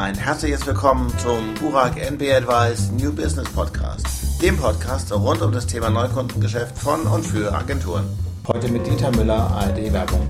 [0.00, 4.06] Ein herzliches Willkommen zum Burak NB Advice New Business Podcast,
[4.40, 8.06] dem Podcast rund um das Thema Neukundengeschäft von und für Agenturen.
[8.48, 10.26] Heute mit Dieter Müller, ARD Werbung.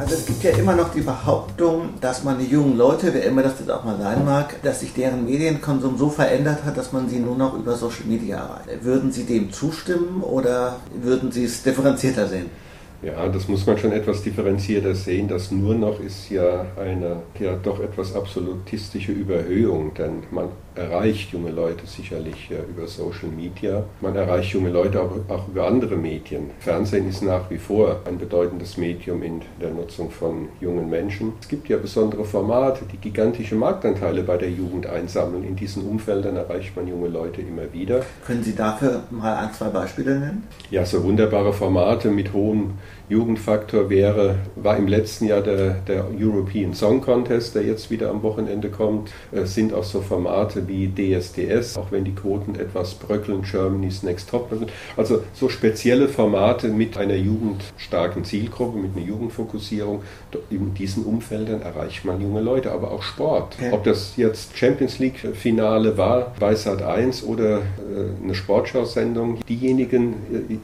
[0.00, 3.44] Also es gibt ja immer noch die Behauptung, dass man die jungen Leute, wer immer
[3.44, 7.08] das jetzt auch mal sein mag, dass sich deren Medienkonsum so verändert hat, dass man
[7.08, 8.82] sie nur noch über Social Media erreicht.
[8.84, 12.50] Würden Sie dem zustimmen oder würden Sie es differenzierter sehen?
[13.02, 15.26] Ja, das muss man schon etwas differenzierter sehen.
[15.26, 21.50] Das nur noch ist ja eine ja doch etwas absolutistische Überhöhung, denn man erreicht junge
[21.50, 23.84] Leute sicherlich ja, über Social Media.
[24.00, 26.50] Man erreicht junge Leute aber auch über andere Medien.
[26.60, 31.34] Fernsehen ist nach wie vor ein bedeutendes Medium in der Nutzung von jungen Menschen.
[31.40, 35.44] Es gibt ja besondere Formate, die gigantische Marktanteile bei der Jugend einsammeln.
[35.44, 38.04] In diesen Umfeldern erreicht man junge Leute immer wieder.
[38.26, 40.46] Können Sie dafür mal ein, zwei Beispiele nennen?
[40.70, 42.74] Ja, so wunderbare Formate mit hohem
[43.08, 48.22] Jugendfaktor wäre, war im letzten Jahr der, der European Song Contest, der jetzt wieder am
[48.22, 53.42] Wochenende kommt, äh, sind auch so Formate wie DSDS, auch wenn die Quoten etwas bröckeln,
[53.42, 54.50] Germany's Next Top.
[54.96, 60.02] Also so spezielle Formate mit einer jugendstarken Zielgruppe, mit einer Jugendfokussierung.
[60.50, 63.56] In diesen Umfeldern erreicht man junge Leute, aber auch Sport.
[63.70, 67.60] Ob das jetzt Champions League Finale war bei Sat 1 oder äh,
[68.22, 70.14] eine Sportschau-Sendung, diejenigen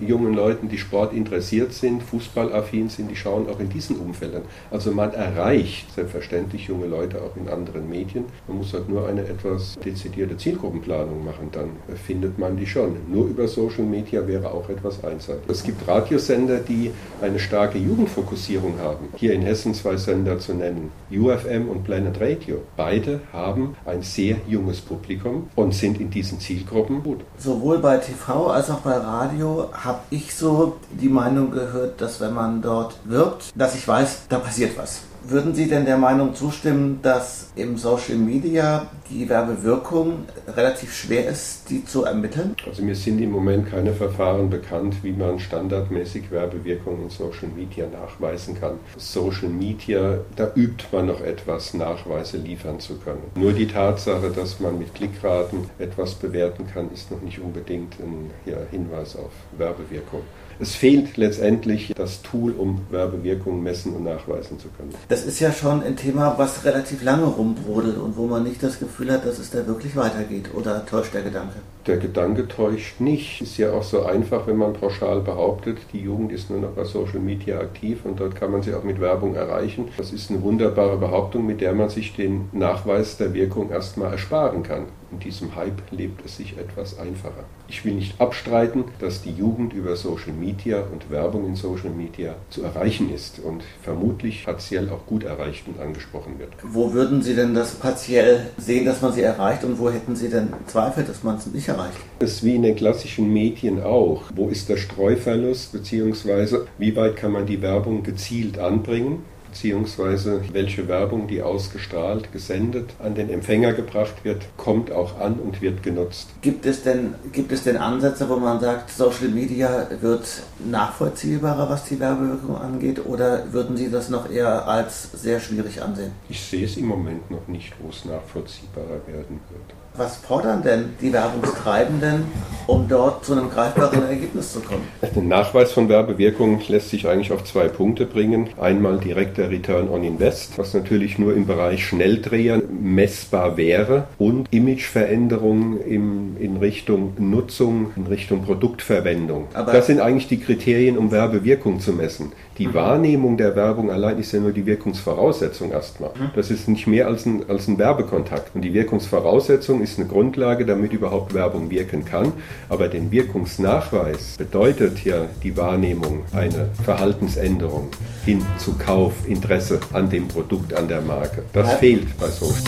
[0.01, 3.97] äh, jungen Leuten, die Sport interessiert sind, Fußball fußballaffin sind, die schauen auch in diesen
[3.97, 4.43] Umfeldern.
[4.71, 8.25] Also man erreicht selbstverständlich junge Leute auch in anderen Medien.
[8.47, 12.97] Man muss halt nur eine etwas dezidierte Zielgruppenplanung machen, dann findet man die schon.
[13.09, 15.45] Nur über Social Media wäre auch etwas einseitig.
[15.49, 19.09] Es gibt Radiosender, die eine starke Jugendfokussierung haben.
[19.17, 22.63] Hier in Hessen zwei Sender zu nennen, UFM und Planet Radio.
[22.77, 27.21] Beide haben ein sehr junges Publikum und sind in diesen Zielgruppen gut.
[27.39, 32.35] Sowohl bei TV als auch bei Radio habe ich so die Meinung gehört, dass wenn
[32.35, 35.08] man dort wirbt, dass ich weiß, da passiert was.
[35.25, 41.69] Würden Sie denn der Meinung zustimmen, dass im Social Media die Werbewirkung relativ schwer ist,
[41.71, 42.55] die zu ermitteln?
[42.67, 47.87] Also mir sind im Moment keine Verfahren bekannt, wie man standardmäßig Werbewirkung in Social Media
[47.87, 48.75] nachweisen kann.
[48.97, 53.23] Social Media, da übt man noch etwas, Nachweise liefern zu können.
[53.35, 58.31] Nur die Tatsache, dass man mit Klickraten etwas bewerten kann, ist noch nicht unbedingt ein
[58.47, 60.23] ja, Hinweis auf Werbewirkung.
[60.61, 64.93] Es fehlt letztendlich das Tool, um Werbewirkung messen und nachweisen zu können.
[65.09, 68.79] Das ist ja schon ein Thema, was relativ lange rumbrodelt und wo man nicht das
[68.79, 70.51] Gefühl hat, dass es da wirklich weitergeht.
[70.55, 71.55] Oder täuscht der Gedanke?
[71.87, 73.41] Der Gedanke täuscht nicht.
[73.41, 76.85] Ist ja auch so einfach, wenn man pauschal behauptet, die Jugend ist nur noch bei
[76.85, 79.89] Social Media aktiv und dort kann man sie auch mit Werbung erreichen.
[79.97, 84.63] Das ist eine wunderbare Behauptung, mit der man sich den Nachweis der Wirkung erstmal ersparen
[84.63, 84.89] kann.
[85.11, 87.45] In diesem Hype lebt es sich etwas einfacher.
[87.67, 92.35] Ich will nicht abstreiten, dass die Jugend über Social Media und Werbung in Social Media
[92.51, 96.51] zu erreichen ist und vermutlich partiell auch gut erreicht und angesprochen wird.
[96.63, 100.29] Wo würden Sie denn das partiell sehen, dass man sie erreicht und wo hätten Sie
[100.29, 101.97] denn Zweifel, dass man es nicht erreicht?
[102.19, 104.25] Das ist wie in den klassischen Medien auch.
[104.35, 109.23] Wo ist der Streuverlust beziehungsweise wie weit kann man die Werbung gezielt anbringen?
[109.51, 115.61] Beziehungsweise welche Werbung, die ausgestrahlt, gesendet, an den Empfänger gebracht wird, kommt auch an und
[115.61, 116.29] wird genutzt.
[116.43, 120.27] Gibt es denn, gibt es denn Ansätze, wo man sagt, Social Media wird
[120.71, 126.13] nachvollziehbarer, was die Werbewirkung angeht, oder würden Sie das noch eher als sehr schwierig ansehen?
[126.29, 129.75] Ich sehe es im Moment noch nicht, wo es nachvollziehbarer werden wird.
[129.95, 132.27] Was fordern denn die Werbungstreibenden,
[132.69, 134.83] um dort zu einem greifbaren Ergebnis zu kommen?
[135.03, 138.51] Der Nachweis von Werbewirkung lässt sich eigentlich auf zwei Punkte bringen.
[138.61, 145.81] Einmal direkter Return on Invest, was natürlich nur im Bereich Schnelldreher messbar wäre und Imageveränderungen
[145.81, 149.47] in, in Richtung Nutzung, in Richtung Produktverwendung.
[149.55, 152.33] Aber das sind eigentlich die Kriterien, um Werbewirkung zu messen.
[152.59, 152.75] Die mhm.
[152.75, 156.11] Wahrnehmung der Werbung allein ist ja nur die Wirkungsvoraussetzung erstmal.
[156.11, 156.31] Mhm.
[156.35, 158.55] Das ist nicht mehr als ein, als ein Werbekontakt.
[158.55, 162.33] Und die Wirkungsvoraussetzung ist eine Grundlage, damit überhaupt Werbung wirken kann.
[162.69, 167.89] Aber den Wirkungsnachweis bedeutet ja die Wahrnehmung eine Verhaltensänderung
[168.25, 171.45] hin zu Kauf, Interesse an dem Produkt, an der Marke.
[171.53, 171.77] Das ja.
[171.77, 172.63] fehlt bei Social.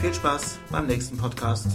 [0.00, 1.68] Viel Spaß beim nächsten Podcast.